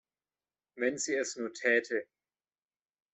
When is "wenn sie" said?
0.77-1.13